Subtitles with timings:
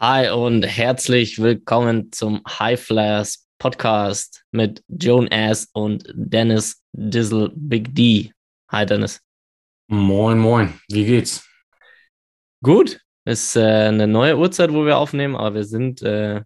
[0.00, 7.96] Hi und herzlich willkommen zum High Flyers Podcast mit Joan Ass und Dennis Dizzle Big
[7.96, 8.32] D.
[8.70, 9.20] Hi Dennis.
[9.88, 10.80] Moin, moin.
[10.88, 11.44] Wie geht's?
[12.62, 13.00] Gut.
[13.24, 16.44] Ist äh, eine neue Uhrzeit, wo wir aufnehmen, aber wir sind äh,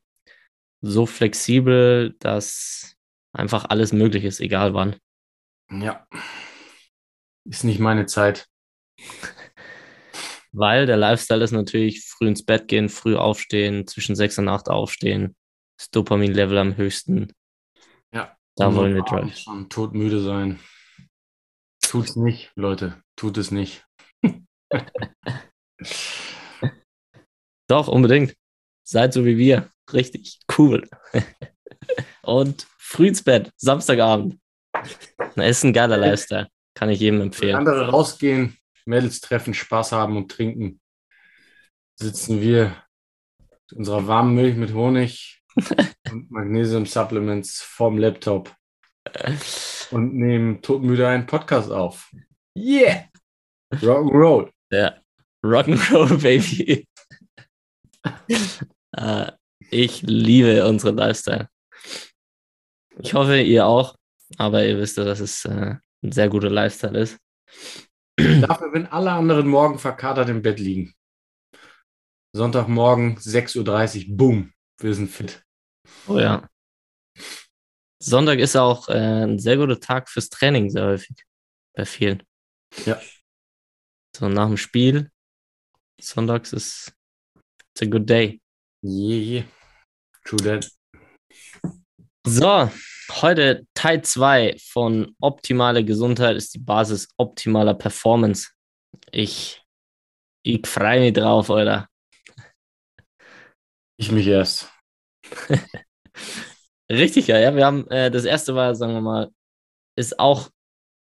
[0.81, 2.97] so flexibel, dass
[3.35, 4.97] einfach alles möglich ist, egal wann.
[5.71, 6.07] Ja.
[7.45, 8.49] Ist nicht meine Zeit.
[10.53, 14.69] Weil der Lifestyle ist natürlich früh ins Bett gehen, früh aufstehen, zwischen sechs und acht
[14.69, 15.35] aufstehen,
[15.79, 17.33] das Dopamin-Level am höchsten.
[18.13, 18.37] Ja.
[18.57, 19.35] Da wollen wir drive.
[19.37, 20.61] Schon todmüde sein.
[21.81, 23.03] Tut's nicht, Leute.
[23.17, 23.87] Tut es nicht.
[27.67, 28.35] Doch, unbedingt.
[28.85, 29.71] Seid so wie wir.
[29.93, 30.87] Richtig cool.
[32.23, 34.39] und früh ins Bett, Samstagabend.
[35.35, 36.49] Na, ist ein geiler Lifestyle.
[36.75, 37.57] Kann ich jedem empfehlen.
[37.57, 40.81] Andere rausgehen, Mädels treffen, Spaß haben und trinken,
[41.97, 42.77] sitzen wir
[43.51, 45.43] mit unserer warmen Milch mit Honig
[46.11, 48.55] und Magnesium-Supplements vorm Laptop
[49.91, 52.11] und nehmen todmüde einen Podcast auf.
[52.57, 53.05] Yeah!
[53.75, 54.51] Rock'n'Roll.
[54.71, 54.95] Ja.
[55.45, 56.87] Rock'n'Roll, Baby.
[58.99, 59.27] uh,
[59.71, 61.49] ich liebe unseren Lifestyle.
[62.99, 63.97] Ich hoffe, ihr auch,
[64.37, 67.19] aber ihr wisst ja, dass es äh, ein sehr guter Lifestyle ist.
[68.17, 70.95] Dafür, wenn alle anderen morgen verkatert im Bett liegen.
[72.35, 75.45] Sonntagmorgen 6.30 Uhr, boom, wir sind fit.
[76.07, 76.49] Oh ja.
[78.03, 81.17] Sonntag ist auch äh, ein sehr guter Tag fürs Training, sehr häufig.
[81.75, 82.23] Bei vielen.
[82.85, 83.01] Ja.
[84.17, 85.11] So nach dem Spiel.
[86.01, 86.93] Sonntags ist
[87.75, 88.41] it's a good day.
[88.83, 89.45] Yeah,
[90.25, 90.69] true that.
[92.27, 92.71] So,
[93.21, 98.51] heute Teil 2 von Optimale Gesundheit ist die Basis optimaler Performance.
[99.11, 99.63] Ich,
[100.43, 101.89] ich freue mich drauf, oder?
[103.99, 104.73] Ich mich erst.
[106.91, 107.55] Richtig, ja, ja.
[107.55, 109.31] Wir haben, äh, das erste war, sagen wir mal,
[109.97, 110.51] ist auch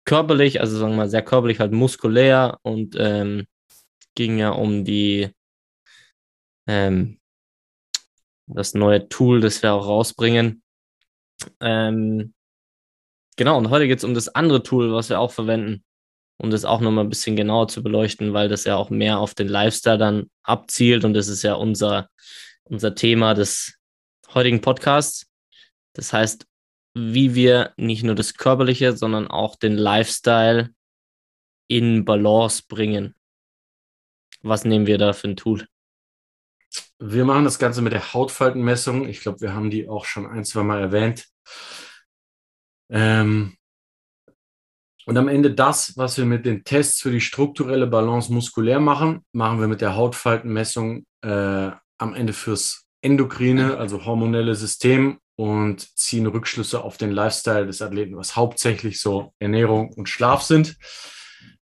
[0.04, 3.46] körperlich, also sagen wir mal, sehr körperlich, halt muskulär und ähm,
[4.14, 5.30] ging ja um die,
[6.68, 7.18] ähm,
[8.46, 10.61] das neue Tool, das wir auch rausbringen.
[11.60, 12.34] Ähm,
[13.36, 15.84] genau, und heute geht es um das andere Tool, was wir auch verwenden,
[16.38, 19.34] um das auch nochmal ein bisschen genauer zu beleuchten, weil das ja auch mehr auf
[19.34, 22.08] den Lifestyle dann abzielt und das ist ja unser,
[22.64, 23.78] unser Thema des
[24.34, 25.26] heutigen Podcasts.
[25.94, 26.46] Das heißt,
[26.94, 30.70] wie wir nicht nur das Körperliche, sondern auch den Lifestyle
[31.68, 33.14] in Balance bringen.
[34.42, 35.66] Was nehmen wir da für ein Tool?
[36.98, 39.08] Wir machen das Ganze mit der Hautfaltenmessung.
[39.08, 41.26] Ich glaube, wir haben die auch schon ein, zwei Mal erwähnt.
[42.90, 43.56] Ähm
[45.04, 49.24] und am Ende das, was wir mit den Tests für die strukturelle Balance muskulär machen,
[49.32, 56.26] machen wir mit der Hautfaltenmessung äh, am Ende fürs endokrine, also hormonelle System und ziehen
[56.26, 60.76] Rückschlüsse auf den Lifestyle des Athleten, was hauptsächlich so Ernährung und Schlaf sind.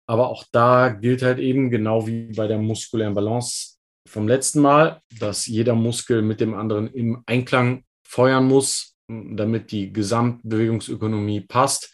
[0.07, 3.78] Aber auch da gilt halt eben, genau wie bei der muskulären Balance
[4.09, 9.93] vom letzten Mal, dass jeder Muskel mit dem anderen im Einklang feuern muss, damit die
[9.93, 11.93] Gesamtbewegungsökonomie passt.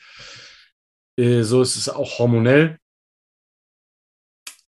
[1.18, 2.78] Äh, so ist es auch hormonell.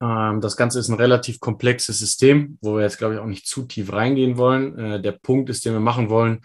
[0.02, 3.48] Ähm, das Ganze ist ein relativ komplexes System, wo wir jetzt, glaube ich, auch nicht
[3.48, 4.78] zu tief reingehen wollen.
[4.78, 6.42] Äh, der Punkt ist, den wir machen wollen,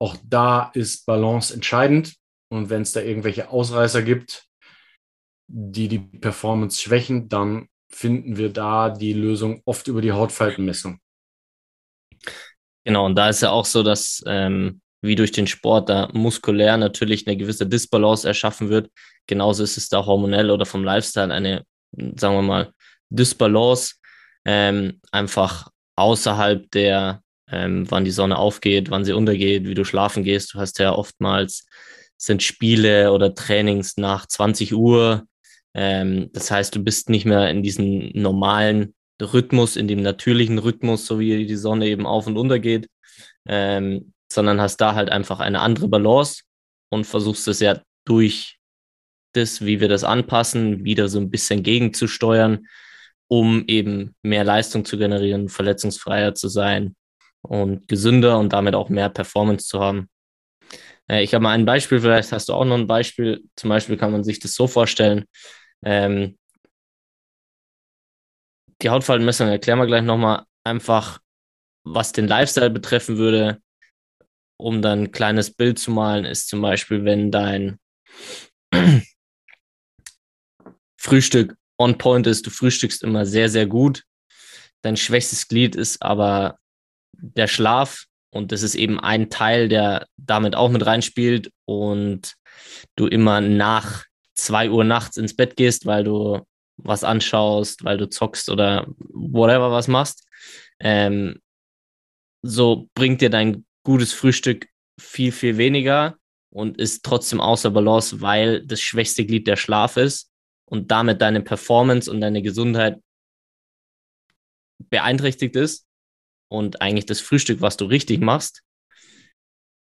[0.00, 2.14] auch da ist Balance entscheidend.
[2.50, 4.46] Und wenn es da irgendwelche Ausreißer gibt,
[5.48, 11.00] die die Performance schwächen, dann finden wir da die Lösung oft über die Hautfaltenmessung.
[12.84, 16.76] Genau, und da ist ja auch so, dass ähm, wie durch den Sport da muskulär
[16.76, 18.90] natürlich eine gewisse Disbalance erschaffen wird.
[19.26, 22.72] Genauso ist es da hormonell oder vom Lifestyle eine, sagen wir mal,
[23.10, 23.94] Disbalance,
[24.44, 30.24] ähm, einfach außerhalb der, ähm, wann die Sonne aufgeht, wann sie untergeht, wie du schlafen
[30.24, 30.54] gehst.
[30.54, 31.66] Du hast ja oftmals
[32.16, 35.24] sind Spiele oder Trainings nach 20 Uhr,
[35.78, 41.06] ähm, das heißt, du bist nicht mehr in diesem normalen Rhythmus, in dem natürlichen Rhythmus,
[41.06, 42.88] so wie die Sonne eben auf und unter geht,
[43.46, 46.42] ähm, sondern hast da halt einfach eine andere Balance
[46.90, 48.58] und versuchst es ja durch
[49.34, 52.66] das, wie wir das anpassen, wieder so ein bisschen gegenzusteuern,
[53.28, 56.96] um eben mehr Leistung zu generieren, verletzungsfreier zu sein
[57.42, 60.08] und gesünder und damit auch mehr Performance zu haben.
[61.08, 63.44] Äh, ich habe mal ein Beispiel, vielleicht hast du auch noch ein Beispiel.
[63.54, 65.24] Zum Beispiel kann man sich das so vorstellen.
[65.84, 66.38] Ähm,
[68.82, 70.44] die Hautfaltenmessung erklären wir gleich nochmal.
[70.64, 71.20] Einfach,
[71.84, 73.60] was den Lifestyle betreffen würde,
[74.58, 77.78] um dann ein kleines Bild zu malen, ist zum Beispiel, wenn dein
[81.00, 84.04] Frühstück on point ist, du frühstückst immer sehr, sehr gut.
[84.82, 86.58] Dein schwächstes Glied ist aber
[87.12, 92.34] der Schlaf und das ist eben ein Teil, der damit auch mit reinspielt und
[92.96, 94.04] du immer nach
[94.38, 96.40] zwei Uhr nachts ins Bett gehst, weil du
[96.76, 100.26] was anschaust, weil du zockst oder whatever was machst,
[100.80, 101.40] ähm,
[102.42, 104.68] so bringt dir dein gutes Frühstück
[105.00, 106.16] viel, viel weniger
[106.50, 110.30] und ist trotzdem außer Balance, weil das schwächste Glied der Schlaf ist
[110.66, 113.00] und damit deine Performance und deine Gesundheit
[114.90, 115.86] beeinträchtigt ist
[116.48, 118.62] und eigentlich das Frühstück, was du richtig machst,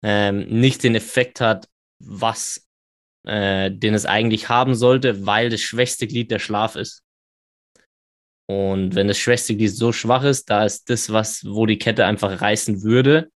[0.02, 1.68] ähm, nicht den Effekt hat,
[1.98, 2.68] was
[3.24, 7.02] äh, den es eigentlich haben sollte, weil das schwächste Glied der Schlaf ist.
[8.46, 12.04] Und wenn das schwächste Glied so schwach ist, da ist das, was, wo die Kette
[12.04, 13.30] einfach reißen würde.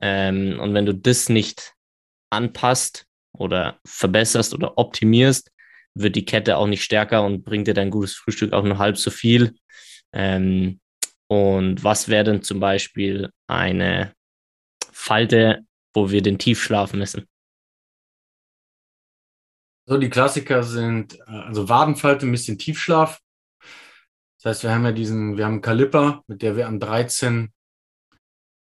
[0.00, 1.74] Ähm, und wenn du das nicht
[2.30, 5.50] anpasst oder verbesserst oder optimierst,
[5.94, 8.98] wird die Kette auch nicht stärker und bringt dir dein gutes Frühstück auch nur halb
[8.98, 9.56] so viel.
[10.12, 10.80] Ähm,
[11.28, 14.12] und was wäre denn zum Beispiel eine
[14.92, 17.26] Falte, wo wir den Tiefschlaf messen?
[19.88, 23.20] So, die Klassiker sind äh, also Wadenfalte, ein bisschen Tiefschlaf.
[24.42, 27.52] Das heißt, wir haben ja diesen, wir haben Kaliper, mit der wir an 13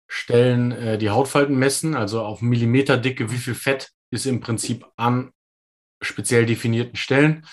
[0.07, 5.31] Stellen äh, die Hautfalten messen, also auf Millimeterdicke, wie viel Fett ist im Prinzip an
[6.01, 7.45] speziell definierten Stellen.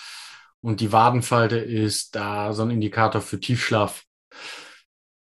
[0.61, 4.03] Und die Wadenfalte ist da so ein Indikator für Tiefschlaf.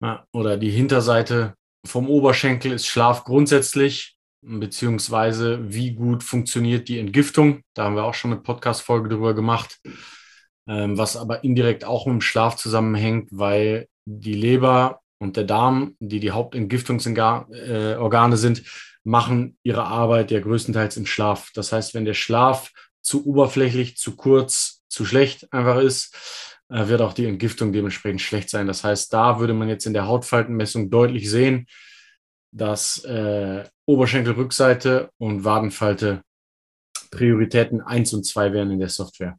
[0.01, 7.62] Ja, oder die Hinterseite vom Oberschenkel ist Schlaf grundsätzlich, beziehungsweise wie gut funktioniert die Entgiftung.
[7.74, 9.80] Da haben wir auch schon eine Podcast-Folge drüber gemacht,
[10.68, 15.95] ähm, was aber indirekt auch mit dem Schlaf zusammenhängt, weil die Leber und der Darm,
[16.00, 18.63] die die Hauptentgiftungsorgane sind,
[19.03, 21.51] machen ihre Arbeit ja größtenteils im Schlaf.
[21.53, 22.71] Das heißt, wenn der Schlaf
[23.01, 26.15] zu oberflächlich, zu kurz, zu schlecht einfach ist,
[26.69, 28.68] äh, wird auch die Entgiftung dementsprechend schlecht sein.
[28.68, 31.68] Das heißt, da würde man jetzt in der Hautfaltenmessung deutlich sehen,
[32.51, 36.23] dass äh, Oberschenkelrückseite und Wadenfalte
[37.11, 39.37] Prioritäten 1 und 2 wären in der Software.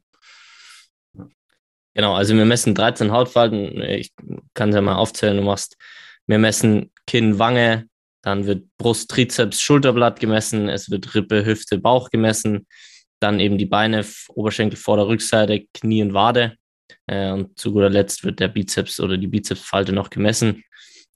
[1.93, 3.81] Genau, also wir messen 13 Hautfalten.
[3.81, 4.13] Ich
[4.53, 5.37] kann es ja mal aufzählen.
[5.37, 5.77] Du machst,
[6.25, 7.87] wir messen Kinn, Wange,
[8.21, 12.67] dann wird Brust, Trizeps, Schulterblatt gemessen, es wird Rippe, Hüfte, Bauch gemessen,
[13.19, 16.55] dann eben die Beine, Oberschenkel, Vorder-Rückseite, Knie und Wade.
[17.07, 20.63] Äh, und zu guter Letzt wird der Bizeps oder die Bizepsfalte noch gemessen.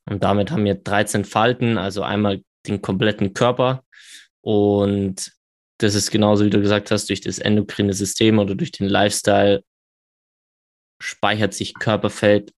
[0.10, 3.84] Und damit haben wir 13 Falten, also einmal den kompletten Körper.
[4.42, 5.31] Und
[5.80, 9.63] das ist genauso, wie du gesagt hast, durch das endokrine System oder durch den Lifestyle
[11.02, 12.54] speichert sich Körperfeld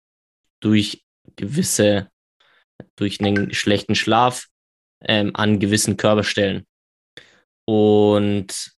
[0.59, 1.03] durch
[1.36, 2.09] gewisse,
[2.95, 4.47] durch einen schlechten Schlaf
[5.01, 6.65] ähm, an gewissen Körperstellen.
[7.65, 8.71] Und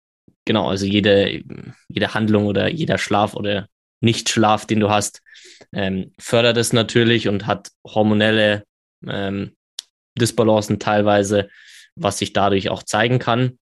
[0.46, 1.44] genau, also jede,
[1.88, 3.68] jede Handlung oder jeder Schlaf oder
[4.06, 5.22] Nichtschlaf, den du hast,
[5.74, 8.64] ähm, fördert es natürlich und hat hormonelle
[9.06, 9.56] ähm,
[10.18, 11.50] Disbalancen teilweise,
[11.96, 13.60] was sich dadurch auch zeigen kann.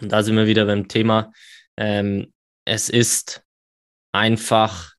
[0.00, 1.32] Und da sind wir wieder beim Thema.
[1.76, 2.32] Ähm,
[2.64, 3.42] es ist
[4.12, 4.94] einfach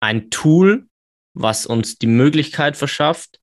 [0.00, 0.88] ein Tool,
[1.34, 3.40] was uns die Möglichkeit verschafft,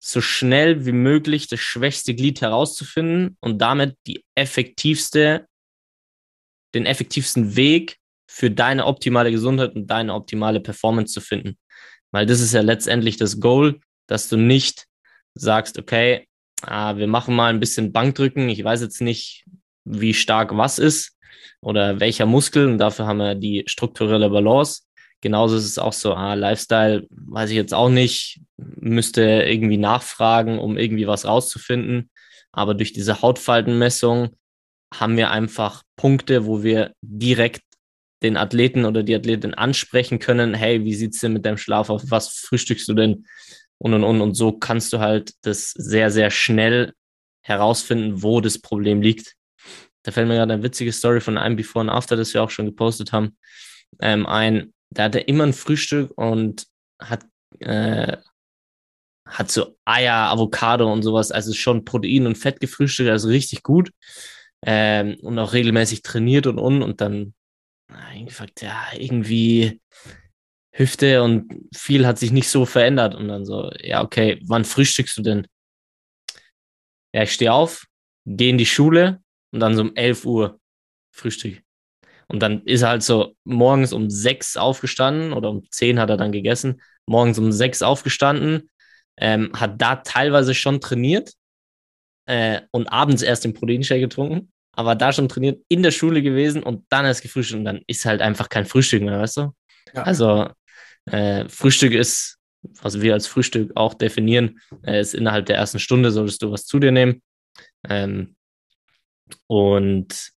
[0.00, 5.46] so schnell wie möglich das schwächste Glied herauszufinden und damit die effektivste,
[6.74, 7.98] den effektivsten Weg
[8.32, 11.58] für deine optimale Gesundheit und deine optimale Performance zu finden.
[12.12, 14.86] Weil das ist ja letztendlich das Goal, dass du nicht
[15.34, 16.26] sagst, okay,
[16.62, 18.48] ah, wir machen mal ein bisschen Bankdrücken.
[18.48, 19.44] Ich weiß jetzt nicht,
[19.84, 21.14] wie stark was ist
[21.60, 22.68] oder welcher Muskel.
[22.68, 24.82] Und dafür haben wir die strukturelle Balance.
[25.20, 30.58] Genauso ist es auch so, ah, Lifestyle, weiß ich jetzt auch nicht, müsste irgendwie nachfragen,
[30.58, 32.10] um irgendwie was rauszufinden.
[32.50, 34.30] Aber durch diese Hautfaltenmessung
[34.94, 37.62] haben wir einfach Punkte, wo wir direkt
[38.22, 42.10] den Athleten oder die Athletin ansprechen können, hey, wie sieht's denn mit deinem Schlaf aus?
[42.10, 43.26] Was frühstückst du denn?
[43.78, 44.20] Und, und, und.
[44.20, 46.92] Und so kannst du halt das sehr, sehr schnell
[47.42, 49.34] herausfinden, wo das Problem liegt.
[50.04, 52.50] Da fällt mir gerade eine witzige Story von einem Before and After, das wir auch
[52.50, 53.36] schon gepostet haben,
[54.00, 54.72] ähm, ein.
[54.90, 56.66] Da hat er immer ein Frühstück und
[57.00, 57.24] hat,
[57.60, 58.16] äh,
[59.26, 63.90] hat so Eier, Avocado und sowas, also schon Protein und Fett gefrühstückt, also richtig gut.
[64.64, 66.82] Ähm, und auch regelmäßig trainiert und und.
[66.82, 67.34] Und dann
[68.24, 69.80] gefragt, ja, irgendwie
[70.72, 73.14] Hüfte und viel hat sich nicht so verändert.
[73.14, 75.46] Und dann so, ja, okay, wann frühstückst du denn?
[77.14, 77.86] Ja, ich stehe auf,
[78.24, 79.20] gehe in die Schule
[79.52, 80.60] und dann so um 11 Uhr
[81.14, 81.62] Frühstück.
[82.28, 86.16] Und dann ist er halt so morgens um 6 aufgestanden oder um 10 hat er
[86.16, 88.70] dann gegessen, morgens um 6 aufgestanden,
[89.18, 91.34] ähm, hat da teilweise schon trainiert
[92.26, 96.62] äh, und abends erst den Proteinshake getrunken aber da schon trainiert, in der Schule gewesen
[96.62, 99.52] und dann erst gefrühstückt und dann ist halt einfach kein Frühstück mehr, weißt du?
[99.94, 100.02] Ja.
[100.02, 100.50] Also
[101.06, 102.38] äh, Frühstück ist
[102.80, 106.66] was wir als Frühstück auch definieren, äh, ist innerhalb der ersten Stunde solltest du was
[106.66, 107.22] zu dir nehmen.
[107.88, 108.36] Ähm,
[109.46, 110.30] und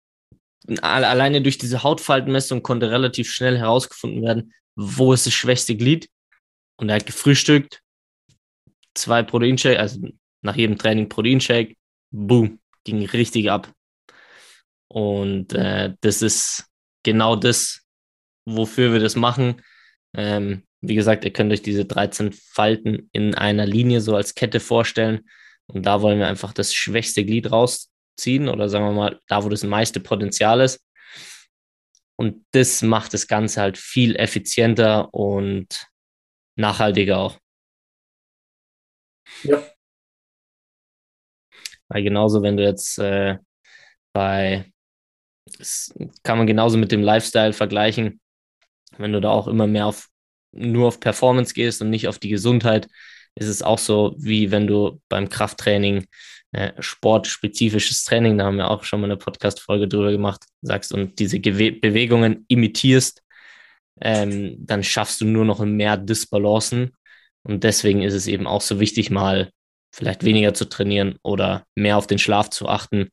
[0.81, 6.09] alleine durch diese Hautfaltenmessung konnte relativ schnell herausgefunden werden, wo ist das schwächste Glied.
[6.77, 7.81] Und er hat gefrühstückt,
[8.95, 10.01] zwei Proteinshake, also
[10.43, 11.77] nach jedem Training Proteinshake,
[12.11, 13.71] boom, ging richtig ab.
[14.89, 16.67] Und äh, das ist
[17.03, 17.85] genau das,
[18.47, 19.63] wofür wir das machen.
[20.17, 24.61] Ähm, wie gesagt, ihr könnt euch diese 13 Falten in einer Linie so als Kette
[24.61, 25.29] vorstellen.
[25.67, 29.49] Und da wollen wir einfach das schwächste Glied rausziehen oder sagen wir mal, da, wo
[29.49, 30.85] das meiste Potenzial ist.
[32.17, 35.89] Und das macht das Ganze halt viel effizienter und
[36.57, 37.39] nachhaltiger auch.
[39.43, 39.63] Ja.
[41.89, 43.39] Weil genauso, wenn du jetzt äh,
[44.13, 44.73] bei,
[45.59, 48.21] das kann man genauso mit dem Lifestyle vergleichen,
[48.99, 50.09] wenn du da auch immer mehr auf
[50.53, 52.89] nur auf Performance gehst und nicht auf die Gesundheit,
[53.35, 56.07] ist es auch so, wie wenn du beim Krafttraining
[56.53, 61.19] äh, sportspezifisches Training, da haben wir auch schon mal eine Podcast-Folge drüber gemacht, sagst und
[61.19, 63.23] diese Gewe Bewegungen imitierst,
[64.01, 66.93] ähm, dann schaffst du nur noch mehr Disbalancen.
[67.43, 69.51] Und deswegen ist es eben auch so wichtig, mal
[69.93, 73.11] vielleicht weniger zu trainieren oder mehr auf den Schlaf zu achten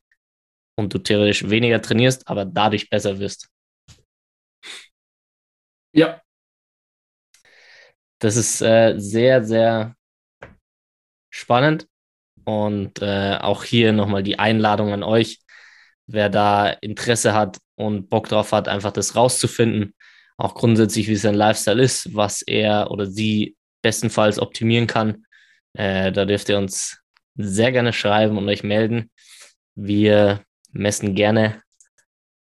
[0.81, 3.49] und du theoretisch weniger trainierst, aber dadurch besser wirst.
[5.93, 6.21] Ja.
[8.19, 9.95] Das ist äh, sehr, sehr
[11.29, 11.87] spannend.
[12.43, 15.39] Und äh, auch hier nochmal die Einladung an euch,
[16.07, 19.95] wer da Interesse hat und Bock drauf hat, einfach das rauszufinden.
[20.37, 25.25] Auch grundsätzlich, wie sein Lifestyle ist, was er oder sie bestenfalls optimieren kann.
[25.73, 27.01] Äh, da dürft ihr uns
[27.35, 29.11] sehr gerne schreiben und euch melden.
[29.75, 31.61] Wir messen gerne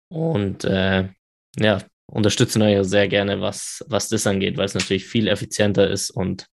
[0.08, 1.08] und äh,
[1.58, 6.10] ja, unterstützen euch sehr gerne, was, was das angeht, weil es natürlich viel effizienter ist
[6.10, 6.46] und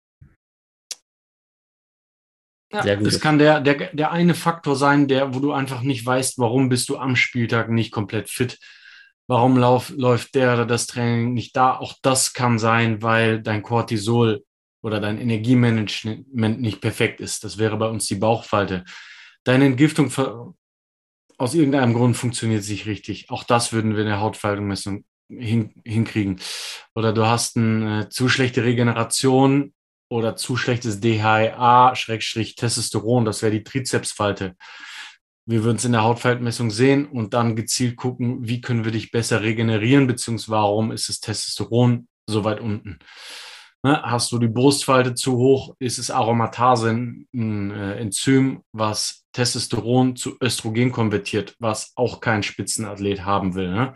[2.72, 3.06] ja, sehr gut.
[3.06, 6.68] Das kann der, der, der eine Faktor sein, der, wo du einfach nicht weißt, warum
[6.68, 8.58] bist du am Spieltag nicht komplett fit.
[9.26, 11.76] Warum lauf, läuft der oder das Training nicht da?
[11.76, 14.44] Auch das kann sein, weil dein Cortisol
[14.82, 17.42] oder dein Energiemanagement nicht perfekt ist.
[17.42, 18.84] Das wäre bei uns die Bauchfalte.
[19.44, 20.10] Deine Entgiftung
[21.38, 23.30] aus irgendeinem Grund funktioniert sich richtig.
[23.30, 26.40] Auch das würden wir in der Hautfaltungsmessung hin, hinkriegen.
[26.94, 29.72] Oder du hast eine zu schlechte Regeneration
[30.08, 34.56] oder zu schlechtes DHA-Testosteron, das wäre die Trizepsfalte.
[35.46, 39.10] Wir würden es in der Hautfaltmessung sehen und dann gezielt gucken, wie können wir dich
[39.10, 43.00] besser regenerieren, beziehungsweise warum ist das Testosteron so weit unten.
[43.84, 50.16] Ne, hast du die Brustfalte zu hoch, ist es Aromatase ein äh, Enzym, was Testosteron
[50.16, 53.70] zu Östrogen konvertiert, was auch kein Spitzenathlet haben will.
[53.70, 53.92] Ne?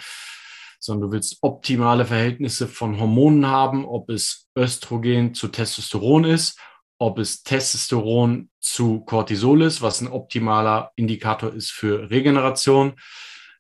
[0.81, 6.59] sondern du willst optimale Verhältnisse von Hormonen haben, ob es Östrogen zu Testosteron ist,
[6.99, 12.95] ob es Testosteron zu Cortisol ist, was ein optimaler Indikator ist für Regeneration.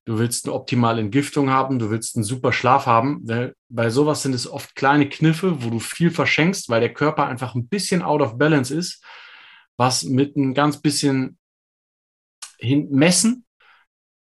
[0.09, 3.27] Du willst eine optimale Entgiftung haben, du willst einen super Schlaf haben.
[3.69, 7.55] Bei sowas sind es oft kleine Kniffe, wo du viel verschenkst, weil der Körper einfach
[7.55, 9.05] ein bisschen out of balance ist,
[9.77, 11.37] was mit ein ganz bisschen
[12.59, 13.45] messen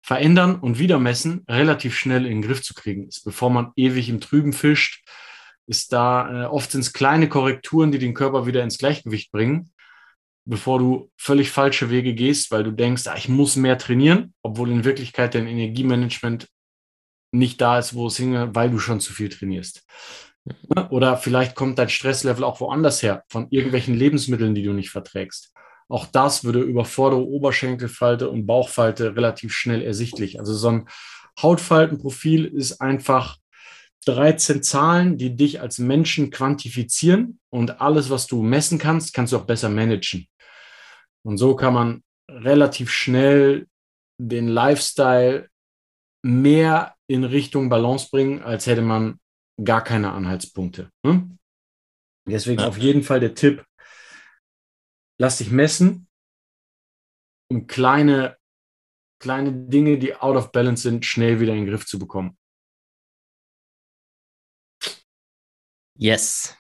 [0.01, 3.25] verändern und wieder messen relativ schnell in den Griff zu kriegen ist.
[3.25, 5.03] Bevor man ewig im Trüben fischt,
[5.67, 9.72] ist da äh, oft sind es kleine Korrekturen, die den Körper wieder ins Gleichgewicht bringen,
[10.45, 14.71] bevor du völlig falsche Wege gehst, weil du denkst, ah, ich muss mehr trainieren, obwohl
[14.71, 16.47] in Wirklichkeit dein Energiemanagement
[17.31, 19.85] nicht da ist, wo es hingeht, weil du schon zu viel trainierst.
[20.89, 25.53] Oder vielleicht kommt dein Stresslevel auch woanders her, von irgendwelchen Lebensmitteln, die du nicht verträgst.
[25.89, 30.39] Auch das würde über vordere Oberschenkelfalte und Bauchfalte relativ schnell ersichtlich.
[30.39, 30.87] Also so ein
[31.41, 33.37] Hautfaltenprofil ist einfach
[34.05, 39.37] 13 Zahlen, die dich als Menschen quantifizieren und alles, was du messen kannst, kannst du
[39.37, 40.27] auch besser managen.
[41.25, 43.67] Und so kann man relativ schnell
[44.19, 45.49] den Lifestyle
[46.23, 49.19] mehr in Richtung Balance bringen, als hätte man
[49.63, 50.91] gar keine Anhaltspunkte.
[51.05, 51.37] Hm?
[52.27, 53.65] Deswegen auf jeden Fall der Tipp,
[55.19, 56.07] lass dich messen,
[57.51, 58.37] um kleine,
[59.19, 62.37] kleine Dinge, die out of balance sind, schnell wieder in den Griff zu bekommen.
[65.95, 66.57] Yes.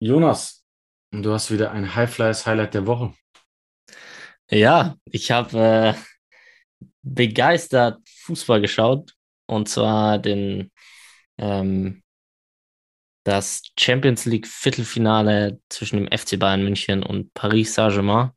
[0.00, 0.64] Jonas,
[1.10, 3.14] du hast wieder ein High Flyers Highlight der Woche.
[4.52, 5.94] Ja, ich habe äh,
[7.02, 9.14] begeistert Fußball geschaut
[9.46, 10.70] und zwar den
[11.38, 12.02] ähm,
[13.24, 18.32] das Champions League Viertelfinale zwischen dem FC Bayern München und Paris Saint-Germain.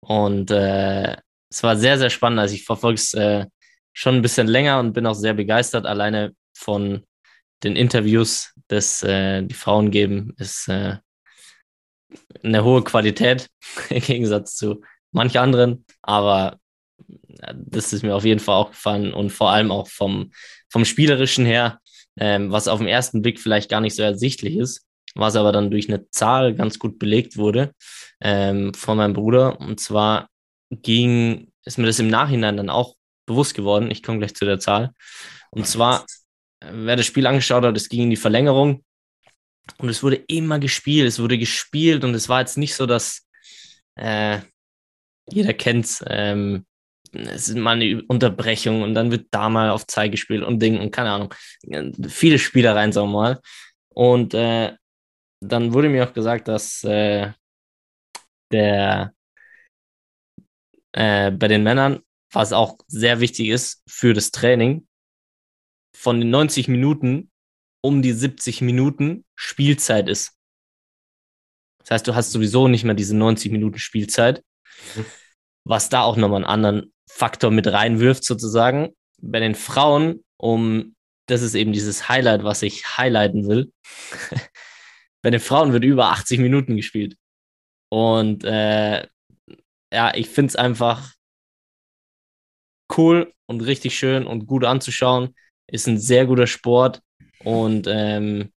[0.00, 1.16] Und äh,
[1.50, 2.40] es war sehr, sehr spannend.
[2.40, 3.46] Also ich verfolge es äh,
[3.94, 5.86] schon ein bisschen länger und bin auch sehr begeistert.
[5.86, 7.06] Alleine von
[7.62, 10.98] den Interviews, das äh, die Frauen geben, ist, äh,
[12.42, 13.48] eine hohe Qualität
[13.90, 14.82] im Gegensatz zu
[15.12, 16.58] manch anderen, aber
[17.54, 20.32] das ist mir auf jeden Fall auch gefallen und vor allem auch vom,
[20.68, 21.80] vom Spielerischen her,
[22.18, 25.70] ähm, was auf den ersten Blick vielleicht gar nicht so ersichtlich ist, was aber dann
[25.70, 27.72] durch eine Zahl ganz gut belegt wurde
[28.20, 29.60] ähm, von meinem Bruder.
[29.60, 30.28] Und zwar
[30.70, 32.94] ging, ist mir das im Nachhinein dann auch
[33.26, 33.90] bewusst geworden.
[33.90, 34.92] Ich komme gleich zu der Zahl.
[35.50, 36.04] Und zwar,
[36.60, 38.84] wer das Spiel angeschaut hat, es ging in die Verlängerung
[39.78, 41.08] und es wurde immer gespielt.
[41.08, 43.26] Es wurde gespielt und es war jetzt nicht so, dass
[43.96, 44.40] äh,
[45.32, 46.64] jeder kennt ähm,
[47.12, 50.78] es ist mal eine Unterbrechung und dann wird da mal auf Zeit gespielt und Ding
[50.78, 51.34] und keine Ahnung.
[52.08, 53.40] Viele Spielereien, sagen wir mal.
[53.88, 54.76] Und äh,
[55.40, 57.32] dann wurde mir auch gesagt, dass äh,
[58.52, 59.12] der
[60.92, 62.00] äh, bei den Männern,
[62.32, 64.86] was auch sehr wichtig ist für das Training,
[65.96, 67.30] von den 90 Minuten
[67.82, 70.36] um die 70 Minuten Spielzeit ist.
[71.78, 74.44] Das heißt, du hast sowieso nicht mehr diese 90 Minuten Spielzeit,
[74.94, 75.06] mhm.
[75.64, 78.94] Was da auch nochmal einen anderen Faktor mit reinwirft, sozusagen.
[79.20, 80.94] Bei den Frauen, um,
[81.26, 83.72] das ist eben dieses Highlight, was ich highlighten will.
[85.22, 87.16] Bei den Frauen wird über 80 Minuten gespielt.
[87.90, 89.06] Und äh,
[89.92, 91.12] ja, ich finde es einfach
[92.96, 95.34] cool und richtig schön und gut anzuschauen.
[95.66, 97.02] Ist ein sehr guter Sport
[97.44, 98.52] und ähm,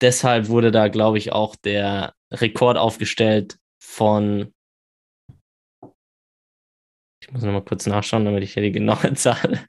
[0.00, 4.53] deshalb wurde da, glaube ich, auch der Rekord aufgestellt von
[7.24, 9.66] ich muss nochmal kurz nachschauen, damit ich hier die genaue Zahl.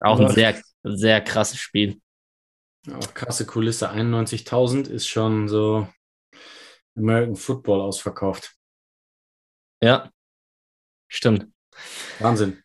[0.00, 2.00] Auch ein sehr, sehr krasses Spiel.
[2.92, 3.88] Auch krasse Kulisse.
[3.88, 5.86] 91.000 ist schon so
[6.96, 8.56] American Football ausverkauft.
[9.80, 10.10] Ja,
[11.06, 11.46] stimmt.
[12.18, 12.64] Wahnsinn.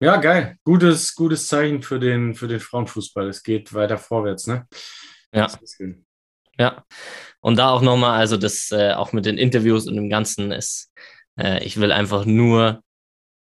[0.00, 0.56] Ja, geil.
[0.64, 3.28] Gutes, gutes Zeichen für den, für den Frauenfußball.
[3.28, 4.66] Es geht weiter vorwärts, ne?
[5.32, 5.48] Ja.
[6.58, 6.84] Ja.
[7.40, 10.92] Und da auch nochmal, also das äh, auch mit den Interviews und dem Ganzen ist,
[11.38, 12.82] äh, ich will einfach nur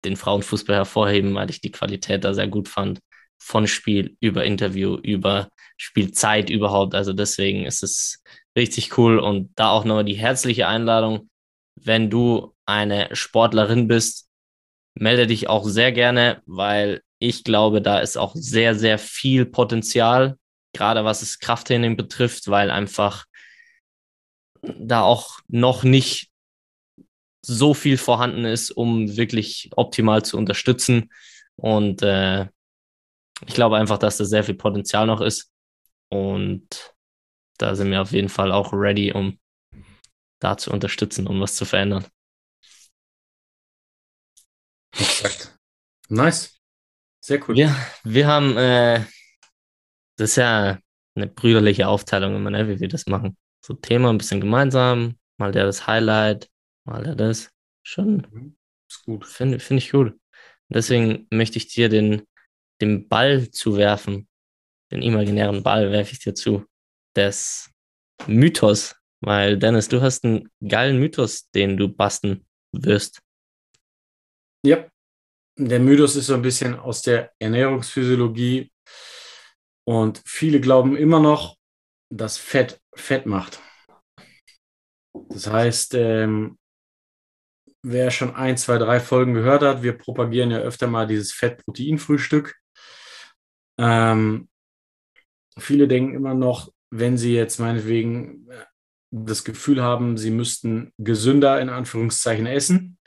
[0.05, 3.01] den Frauenfußball hervorheben, weil ich die Qualität da sehr gut fand.
[3.39, 6.95] Von Spiel über Interview, über Spielzeit überhaupt.
[6.95, 8.23] Also deswegen ist es
[8.57, 9.19] richtig cool.
[9.19, 11.29] Und da auch nochmal die herzliche Einladung,
[11.77, 14.29] wenn du eine Sportlerin bist,
[14.95, 20.39] melde dich auch sehr gerne, weil ich glaube, da ist auch sehr, sehr viel Potenzial,
[20.75, 23.25] gerade was das Krafttraining betrifft, weil einfach
[24.63, 26.31] da auch noch nicht
[27.43, 31.11] so viel vorhanden ist, um wirklich optimal zu unterstützen.
[31.57, 32.49] Und äh,
[33.47, 35.51] ich glaube einfach, dass da sehr viel Potenzial noch ist.
[36.09, 36.95] Und
[37.59, 39.39] da sind wir auf jeden Fall auch ready, um
[40.41, 42.07] da zu unterstützen, um was zu verändern.
[44.99, 45.59] Exakt.
[46.09, 46.61] Nice.
[47.21, 47.57] Sehr cool.
[47.57, 49.05] Wir, wir haben, äh,
[50.17, 50.79] das ist ja
[51.17, 53.37] eine brüderliche Aufteilung immer, ne, wie wir das machen.
[53.65, 56.51] So Thema ein bisschen gemeinsam, mal der das Highlight,
[56.85, 57.51] mal der das.
[57.83, 58.27] Schon.
[58.31, 58.57] Mhm.
[58.89, 59.27] Ist gut.
[59.27, 60.19] Finde find ich gut.
[60.69, 62.23] Deswegen möchte ich dir den,
[62.81, 64.29] den Ball zuwerfen.
[64.91, 66.65] Den imaginären Ball werfe ich dir zu.
[67.17, 67.71] Des
[68.27, 68.97] Mythos.
[69.21, 73.21] Weil, Dennis, du hast einen geilen Mythos, den du basteln wirst.
[74.65, 74.87] Ja,
[75.57, 78.71] der Mythos ist so ein bisschen aus der Ernährungsphysiologie
[79.85, 81.57] und viele glauben immer noch,
[82.11, 83.61] dass Fett Fett macht.
[85.29, 86.59] Das heißt, ähm,
[87.83, 92.57] wer schon ein, zwei, drei Folgen gehört hat, wir propagieren ja öfter mal dieses Fett-Protein-Frühstück.
[93.79, 94.49] Ähm,
[95.59, 98.49] viele denken immer noch, wenn sie jetzt meinetwegen
[99.11, 102.99] das Gefühl haben, sie müssten gesünder in Anführungszeichen essen,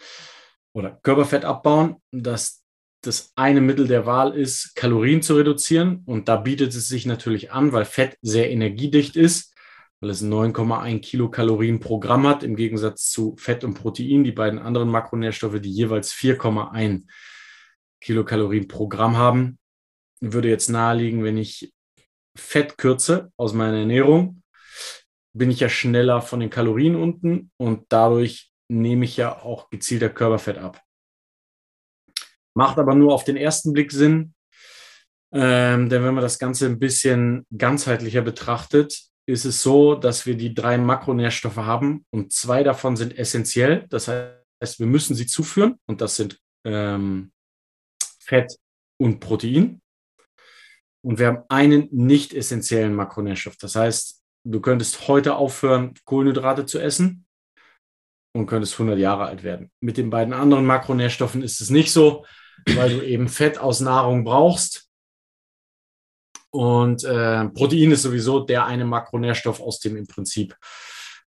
[0.78, 2.57] oder Körperfett abbauen, dass
[3.02, 6.04] das eine Mittel der Wahl ist, Kalorien zu reduzieren.
[6.06, 9.56] Und da bietet es sich natürlich an, weil Fett sehr energiedicht ist,
[10.00, 14.60] weil es 9,1 Kilokalorien pro Gramm hat, im Gegensatz zu Fett und Protein, die beiden
[14.60, 17.04] anderen Makronährstoffe, die jeweils 4,1
[18.02, 19.58] Kilokalorien pro Gramm haben.
[20.20, 21.74] Würde jetzt naheliegen, wenn ich
[22.36, 24.44] Fett kürze aus meiner Ernährung,
[25.34, 30.10] bin ich ja schneller von den Kalorien unten und dadurch nehme ich ja auch gezielter
[30.10, 30.82] Körperfett ab.
[32.58, 34.34] Macht aber nur auf den ersten Blick Sinn,
[35.32, 40.36] ähm, denn wenn man das Ganze ein bisschen ganzheitlicher betrachtet, ist es so, dass wir
[40.36, 43.86] die drei Makronährstoffe haben und zwei davon sind essentiell.
[43.90, 47.32] Das heißt, wir müssen sie zuführen und das sind ähm,
[48.20, 48.58] Fett
[49.00, 49.80] und Protein.
[51.06, 53.58] Und wir haben einen nicht essentiellen Makronährstoff.
[53.58, 57.28] Das heißt, du könntest heute aufhören, Kohlenhydrate zu essen
[58.36, 59.70] und könntest 100 Jahre alt werden.
[59.80, 62.26] Mit den beiden anderen Makronährstoffen ist es nicht so,
[62.76, 64.88] weil du eben Fett aus Nahrung brauchst
[66.52, 70.56] und äh, Protein ist sowieso der eine Makronährstoff, aus dem im Prinzip,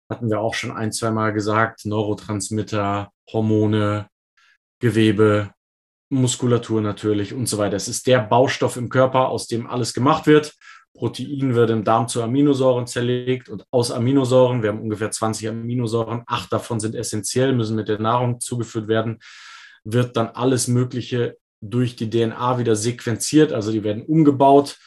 [0.09, 4.09] hatten wir auch schon ein, zwei Mal gesagt, Neurotransmitter, Hormone,
[4.81, 5.53] Gewebe,
[6.11, 7.77] Muskulatur natürlich und so weiter.
[7.77, 10.55] Es ist der Baustoff im Körper, aus dem alles gemacht wird.
[10.95, 16.23] Protein wird im Darm zu Aminosäuren zerlegt und aus Aminosäuren, wir haben ungefähr 20 Aminosäuren,
[16.27, 19.19] acht davon sind essentiell, müssen mit der Nahrung zugeführt werden,
[19.92, 24.79] wird dann alles Mögliche durch die DNA wieder sequenziert, also die werden umgebaut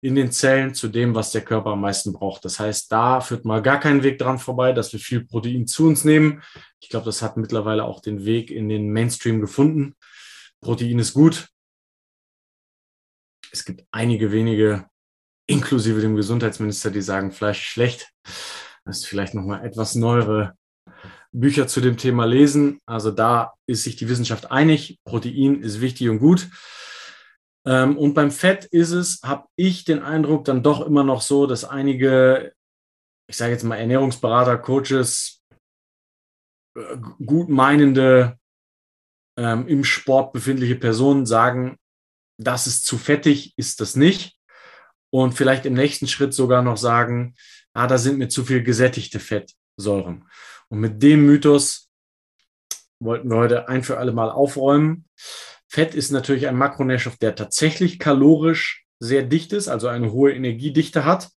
[0.00, 2.44] in den Zellen zu dem, was der Körper am meisten braucht.
[2.44, 5.86] Das heißt, da führt mal gar kein Weg dran vorbei, dass wir viel Protein zu
[5.86, 6.42] uns nehmen.
[6.80, 9.94] Ich glaube, das hat mittlerweile auch den Weg in den Mainstream gefunden.
[10.60, 11.48] Protein ist gut.
[13.50, 14.86] Es gibt einige wenige,
[15.46, 18.12] inklusive dem Gesundheitsminister, die sagen, Fleisch ist schlecht.
[18.84, 20.54] Das ist vielleicht nochmal etwas neuere
[21.34, 22.80] Bücher zu dem Thema lesen.
[22.86, 24.98] Also da ist sich die Wissenschaft einig.
[25.04, 26.48] Protein ist wichtig und gut.
[27.66, 31.46] Ähm, und beim Fett ist es, habe ich den Eindruck, dann doch immer noch so,
[31.46, 32.52] dass einige,
[33.28, 35.42] ich sage jetzt mal Ernährungsberater, Coaches,
[36.76, 38.38] äh, gut meinende,
[39.36, 41.78] ähm, im Sport befindliche Personen sagen,
[42.38, 44.38] das ist zu fettig, ist das nicht.
[45.12, 47.34] Und vielleicht im nächsten Schritt sogar noch sagen,
[47.72, 50.28] ah, da sind mir zu viel gesättigte Fettsäuren.
[50.74, 51.88] Und mit dem Mythos
[52.98, 55.04] wollten wir heute ein für alle Mal aufräumen.
[55.68, 61.04] Fett ist natürlich ein Makronährstoff, der tatsächlich kalorisch sehr dicht ist, also eine hohe Energiedichte
[61.04, 61.30] hat.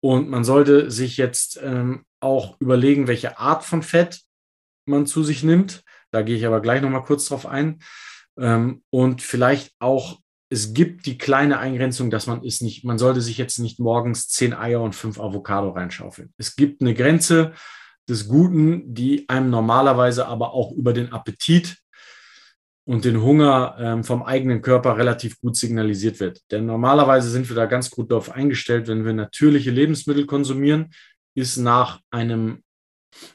[0.00, 4.22] Und man sollte sich jetzt ähm, auch überlegen, welche Art von Fett
[4.86, 5.84] man zu sich nimmt.
[6.10, 7.82] Da gehe ich aber gleich nochmal kurz drauf ein.
[8.38, 13.20] Ähm, und vielleicht auch, es gibt die kleine Eingrenzung, dass man ist nicht, man sollte
[13.20, 16.32] sich jetzt nicht morgens zehn Eier und fünf Avocado reinschaufeln.
[16.38, 17.52] Es gibt eine Grenze
[18.08, 21.78] des Guten, die einem normalerweise aber auch über den Appetit
[22.84, 26.40] und den Hunger ähm, vom eigenen Körper relativ gut signalisiert wird.
[26.50, 30.90] Denn normalerweise sind wir da ganz gut darauf eingestellt, wenn wir natürliche Lebensmittel konsumieren,
[31.34, 32.62] ist nach einem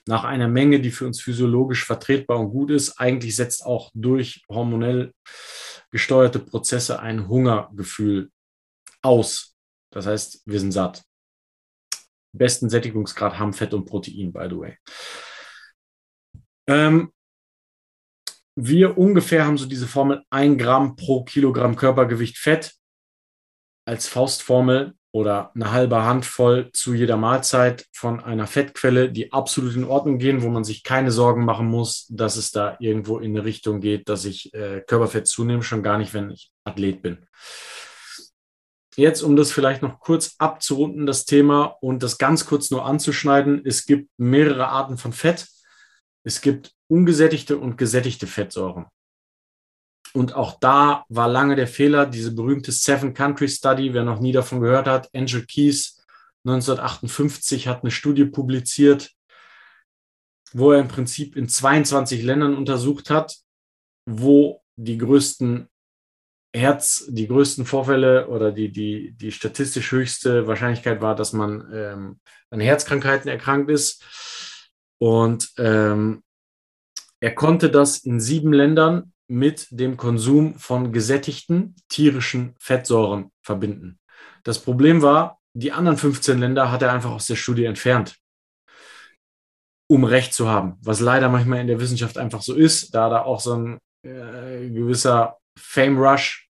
[0.07, 4.41] nach einer Menge, die für uns physiologisch vertretbar und gut ist, eigentlich setzt auch durch
[4.49, 5.13] hormonell
[5.91, 8.31] gesteuerte Prozesse ein Hungergefühl
[9.03, 9.55] aus.
[9.91, 11.03] Das heißt, wir sind satt.
[12.33, 14.77] Besten Sättigungsgrad haben Fett und Protein, by the way.
[16.67, 17.11] Ähm,
[18.55, 22.73] wir ungefähr haben so diese Formel 1 Gramm pro Kilogramm Körpergewicht Fett
[23.85, 29.83] als Faustformel oder eine halbe Handvoll zu jeder Mahlzeit von einer Fettquelle, die absolut in
[29.83, 33.45] Ordnung gehen, wo man sich keine Sorgen machen muss, dass es da irgendwo in eine
[33.45, 37.25] Richtung geht, dass ich äh, Körperfett zunehme, schon gar nicht, wenn ich Athlet bin.
[38.97, 43.61] Jetzt, um das vielleicht noch kurz abzurunden, das Thema und das ganz kurz nur anzuschneiden,
[43.63, 45.47] es gibt mehrere Arten von Fett.
[46.23, 48.87] Es gibt ungesättigte und gesättigte Fettsäuren.
[50.13, 54.31] Und auch da war lange der Fehler, diese berühmte Seven Country Study, wer noch nie
[54.31, 56.03] davon gehört hat, Angel Keys
[56.45, 59.11] 1958 hat eine Studie publiziert,
[60.53, 63.37] wo er im Prinzip in 22 Ländern untersucht hat,
[64.07, 65.69] wo die größten
[66.57, 72.19] Herz, die größten Vorfälle oder die, die, die statistisch höchste Wahrscheinlichkeit war, dass man ähm,
[72.49, 74.03] an Herzkrankheiten erkrankt ist.
[74.99, 76.23] Und ähm,
[77.19, 83.99] er konnte das in sieben Ländern mit dem Konsum von gesättigten tierischen Fettsäuren verbinden.
[84.43, 88.15] Das Problem war, die anderen 15 Länder hat er einfach aus der Studie entfernt,
[89.89, 93.23] um Recht zu haben, was leider manchmal in der Wissenschaft einfach so ist, da da
[93.23, 96.46] auch so ein äh, gewisser Fame Rush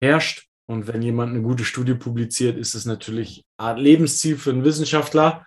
[0.00, 0.46] herrscht.
[0.66, 5.46] Und wenn jemand eine gute Studie publiziert, ist es natürlich ein Lebensziel für einen Wissenschaftler,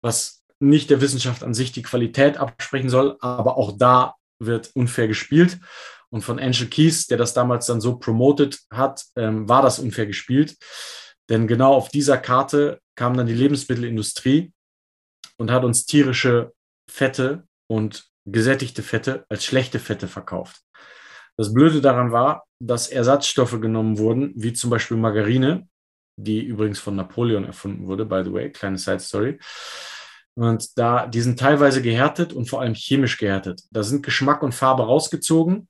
[0.00, 5.08] was nicht der Wissenschaft an sich die Qualität absprechen soll, aber auch da wird unfair
[5.08, 5.58] gespielt.
[6.10, 10.06] Und von Angel Keys, der das damals dann so promoted hat, ähm, war das unfair
[10.06, 10.56] gespielt.
[11.28, 14.52] Denn genau auf dieser Karte kam dann die Lebensmittelindustrie
[15.36, 16.52] und hat uns tierische
[16.88, 20.60] Fette und gesättigte Fette als schlechte Fette verkauft.
[21.36, 25.68] Das Blöde daran war, dass Ersatzstoffe genommen wurden, wie zum Beispiel Margarine,
[26.16, 29.38] die übrigens von Napoleon erfunden wurde, by the way, kleine Side Story.
[30.36, 33.62] Und da, die sind teilweise gehärtet und vor allem chemisch gehärtet.
[33.70, 35.68] Da sind Geschmack und Farbe rausgezogen.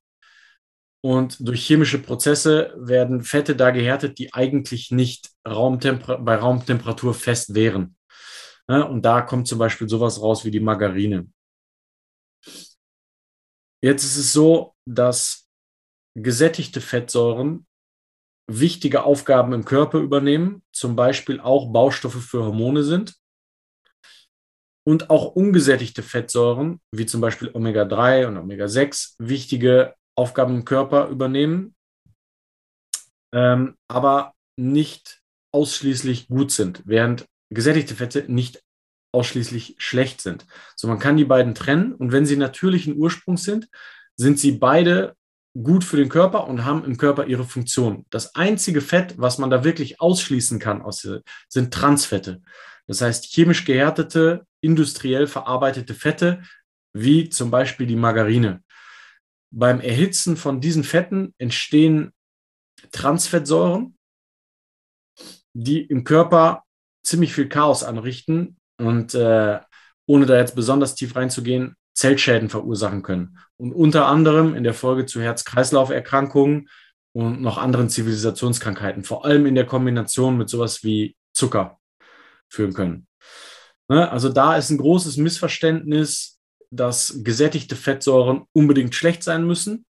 [1.02, 7.54] Und durch chemische Prozesse werden Fette da gehärtet, die eigentlich nicht Raumtemper bei Raumtemperatur fest
[7.54, 7.96] wären.
[8.66, 11.28] Und da kommt zum Beispiel sowas raus wie die Margarine.
[13.82, 15.43] Jetzt ist es so, dass
[16.14, 17.66] gesättigte Fettsäuren
[18.46, 23.16] wichtige Aufgaben im Körper übernehmen, zum Beispiel auch Baustoffe für Hormone sind.
[24.86, 31.74] Und auch ungesättigte Fettsäuren, wie zum Beispiel Omega-3 und Omega-6, wichtige Aufgaben im Körper übernehmen,
[33.34, 35.22] ähm, aber nicht
[35.52, 38.62] ausschließlich gut sind, während gesättigte Fette nicht
[39.12, 40.46] ausschließlich schlecht sind.
[40.76, 43.68] So, man kann die beiden trennen und wenn sie natürlichen Ursprungs sind,
[44.16, 45.16] sind sie beide
[45.60, 48.06] gut für den Körper und haben im Körper ihre Funktion.
[48.10, 50.84] Das einzige Fett, was man da wirklich ausschließen kann,
[51.48, 52.42] sind Transfette.
[52.86, 56.42] Das heißt, chemisch gehärtete, industriell verarbeitete Fette,
[56.92, 58.62] wie zum Beispiel die Margarine.
[59.50, 62.12] Beim Erhitzen von diesen Fetten entstehen
[62.90, 63.96] Transfettsäuren,
[65.52, 66.64] die im Körper
[67.04, 69.60] ziemlich viel Chaos anrichten und äh,
[70.06, 73.38] ohne da jetzt besonders tief reinzugehen, Zellschäden verursachen können.
[73.56, 76.68] Und unter anderem in der Folge zu Herz-Kreislauf-Erkrankungen
[77.12, 81.78] und noch anderen Zivilisationskrankheiten, vor allem in der Kombination mit sowas wie Zucker
[82.48, 83.06] führen können.
[83.88, 84.10] Ne?
[84.10, 89.84] Also da ist ein großes Missverständnis, dass gesättigte Fettsäuren unbedingt schlecht sein müssen.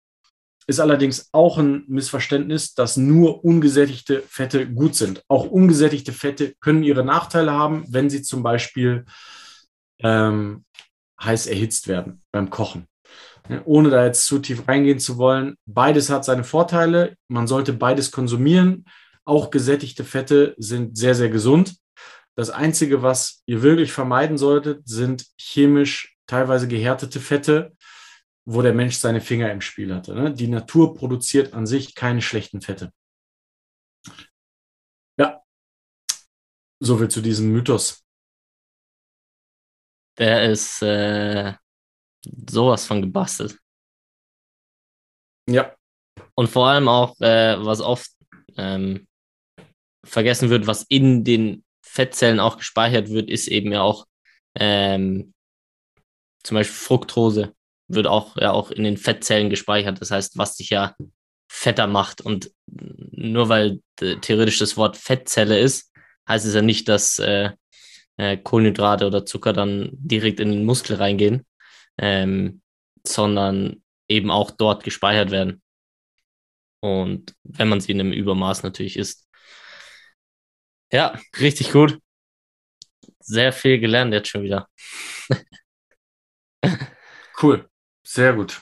[0.67, 5.23] Ist allerdings auch ein Missverständnis, dass nur ungesättigte Fette gut sind.
[5.27, 9.05] Auch ungesättigte Fette können ihre Nachteile haben, wenn sie zum Beispiel
[9.99, 10.65] ähm,
[11.23, 12.87] heiß erhitzt werden beim Kochen.
[13.65, 17.17] Ohne da jetzt zu tief reingehen zu wollen, beides hat seine Vorteile.
[17.27, 18.85] Man sollte beides konsumieren.
[19.25, 21.75] Auch gesättigte Fette sind sehr, sehr gesund.
[22.35, 27.75] Das Einzige, was ihr wirklich vermeiden solltet, sind chemisch teilweise gehärtete Fette,
[28.45, 30.15] wo der Mensch seine Finger im Spiel hatte.
[30.15, 30.33] Ne?
[30.33, 32.91] Die Natur produziert an sich keine schlechten Fette.
[35.17, 35.41] Ja,
[36.79, 38.03] so viel zu diesem Mythos.
[40.17, 41.53] Der ist äh,
[42.49, 43.57] sowas von gebastelt.
[45.49, 45.75] Ja.
[46.35, 48.11] Und vor allem auch, äh, was oft
[48.57, 49.07] ähm,
[50.05, 54.05] vergessen wird, was in den Fettzellen auch gespeichert wird, ist eben ja auch
[54.55, 55.33] ähm,
[56.43, 57.53] zum Beispiel Fructose
[57.87, 60.01] wird auch ja auch in den Fettzellen gespeichert.
[60.01, 60.95] Das heißt, was dich ja
[61.49, 62.21] fetter macht.
[62.21, 63.81] Und nur weil
[64.21, 65.91] theoretisch das Wort Fettzelle ist,
[66.27, 67.51] heißt es ja nicht, dass äh,
[68.17, 71.45] äh, Kohlenhydrate oder Zucker dann direkt in den Muskel reingehen,
[71.97, 72.61] ähm,
[73.05, 75.61] sondern eben auch dort gespeichert werden.
[76.81, 79.27] Und wenn man sie in einem Übermaß natürlich isst.
[80.91, 81.99] Ja, richtig gut.
[83.19, 84.67] Sehr viel gelernt jetzt schon wieder.
[87.41, 87.67] Cool,
[88.03, 88.61] sehr gut.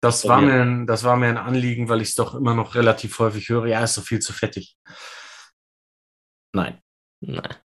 [0.00, 2.76] Das war, mir ein, das war mir ein Anliegen, weil ich es doch immer noch
[2.76, 3.66] relativ häufig höre.
[3.66, 4.76] Ja, ist doch viel zu fettig.
[6.52, 6.80] Nein.
[7.20, 7.56] Nein.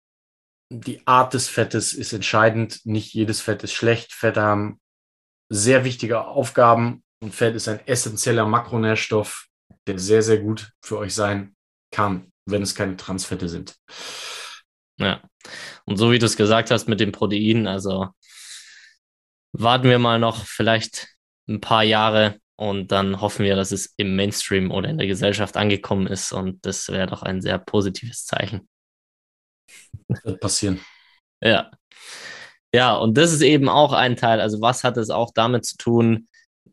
[0.75, 2.81] Die Art des Fettes ist entscheidend.
[2.85, 4.15] Nicht jedes Fett ist schlecht.
[4.15, 4.81] Fette haben
[5.51, 9.49] sehr wichtige Aufgaben und Fett ist ein essentieller Makronährstoff,
[9.87, 11.55] der sehr, sehr gut für euch sein
[11.91, 13.77] kann, wenn es keine Transfette sind.
[14.99, 15.21] Ja.
[15.85, 18.09] Und so wie du es gesagt hast mit dem Protein, also
[19.53, 21.09] warten wir mal noch vielleicht
[21.49, 25.59] ein paar Jahre und dann hoffen wir, dass es im Mainstream oder in der Gesellschaft
[25.59, 28.69] angekommen ist und das wäre doch ein sehr positives Zeichen.
[30.25, 30.81] Wird passieren.
[31.41, 31.71] Ja.
[32.75, 34.41] Ja, und das ist eben auch ein Teil.
[34.41, 36.29] Also, was hat es auch damit zu tun,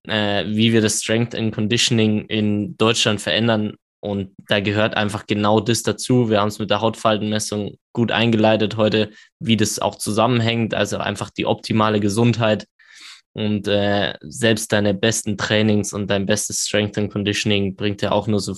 [0.07, 3.75] äh, wie wir das Strength and Conditioning in Deutschland verändern?
[4.01, 6.29] Und da gehört einfach genau das dazu.
[6.29, 10.73] Wir haben es mit der Hautfaltenmessung gut eingeleitet heute, wie das auch zusammenhängt.
[10.73, 12.65] Also einfach die optimale Gesundheit
[13.33, 18.27] und äh, selbst deine besten Trainings und dein bestes Strength and Conditioning bringt ja auch
[18.27, 18.55] nur so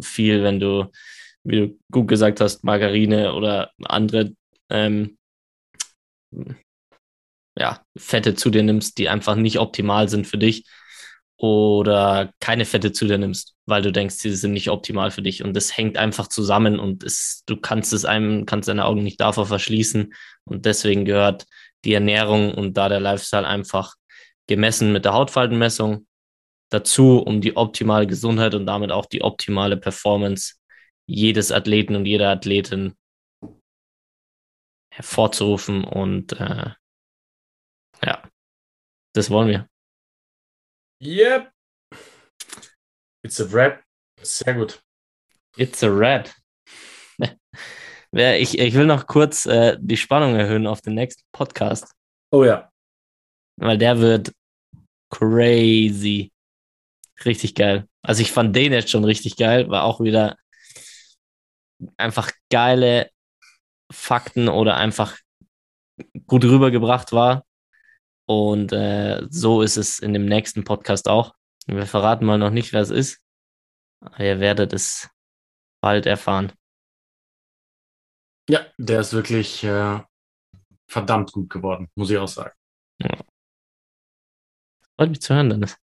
[0.00, 0.86] viel, wenn du,
[1.44, 4.32] wie du gut gesagt hast, Margarine oder andere
[4.70, 5.18] ähm,
[7.58, 10.64] ja, Fette zu dir nimmst, die einfach nicht optimal sind für dich
[11.42, 15.42] oder keine Fette zu dir nimmst, weil du denkst, sie sind nicht optimal für dich.
[15.42, 19.20] Und das hängt einfach zusammen und es, du kannst es einem, kannst deine Augen nicht
[19.20, 20.14] davor verschließen.
[20.44, 21.46] Und deswegen gehört
[21.84, 23.94] die Ernährung und da der Lifestyle einfach
[24.46, 26.06] gemessen mit der Hautfaltenmessung
[26.70, 30.54] dazu, um die optimale Gesundheit und damit auch die optimale Performance
[31.06, 32.94] jedes Athleten und jeder Athletin
[34.92, 35.84] hervorzurufen.
[35.84, 36.70] Und äh,
[38.04, 38.22] ja,
[39.14, 39.68] das wollen wir.
[41.02, 41.50] Yep.
[43.24, 43.82] It's a rap.
[44.20, 44.82] Sehr gut.
[45.56, 46.30] It's a rap.
[48.12, 51.92] ich, ich will noch kurz äh, die Spannung erhöhen auf den nächsten Podcast.
[52.30, 52.70] Oh ja.
[53.56, 54.32] Weil der wird
[55.10, 56.32] crazy.
[57.24, 57.86] richtig geil.
[58.02, 60.36] Also ich fand den jetzt schon richtig geil, war auch wieder
[61.96, 63.10] einfach geile
[63.90, 65.18] Fakten oder einfach
[66.26, 67.44] gut rübergebracht war.
[68.26, 71.34] Und äh, so ist es in dem nächsten Podcast auch.
[71.66, 73.20] Wir verraten mal noch nicht, wer es ist.
[74.00, 75.08] Aber ihr werdet es
[75.80, 76.52] bald erfahren.
[78.48, 80.00] Ja, der ist wirklich äh,
[80.88, 82.54] verdammt gut geworden, muss ich auch sagen.
[83.00, 83.16] Ja.
[84.96, 85.76] Freut mich zu hören, Dennis.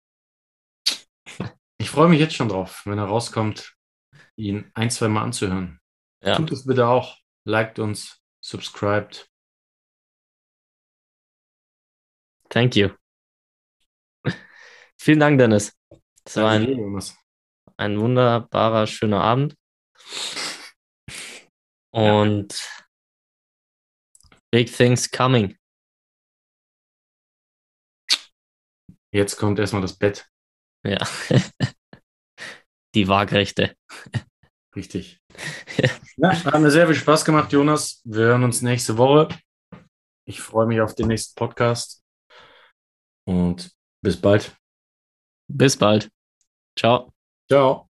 [1.80, 3.76] Ich freue mich jetzt schon drauf, wenn er rauskommt,
[4.37, 5.78] ihn ein, zwei Mal anzuhören.
[6.22, 6.37] Ja.
[6.37, 7.16] Tut es bitte auch.
[7.44, 9.31] Liked uns, subscribed.
[12.50, 12.90] Thank you.
[14.98, 15.76] Vielen Dank, Dennis.
[16.24, 17.00] Es war ein,
[17.76, 19.54] ein wunderbarer, schöner Abend.
[21.90, 22.85] Und ja.
[24.50, 25.57] big things coming.
[29.11, 30.28] Jetzt kommt erstmal das Bett.
[30.85, 30.98] Ja.
[32.94, 33.76] Die Waagrechte.
[34.76, 35.17] Richtig.
[35.77, 35.90] Ja.
[36.33, 38.01] ja, hat mir sehr viel Spaß gemacht, Jonas.
[38.05, 39.29] Wir hören uns nächste Woche.
[40.24, 42.03] Ich freue mich auf den nächsten Podcast.
[43.24, 43.70] Und
[44.03, 44.57] bis bald.
[45.48, 46.11] Bis bald.
[46.77, 47.12] Ciao.
[47.48, 47.88] Ciao.